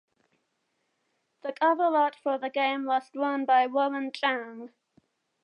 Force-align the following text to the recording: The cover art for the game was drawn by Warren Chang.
The 1.43 1.53
cover 1.53 1.83
art 1.95 2.15
for 2.15 2.39
the 2.39 2.49
game 2.49 2.85
was 2.85 3.11
drawn 3.11 3.45
by 3.45 3.67
Warren 3.67 4.11
Chang. 4.11 4.71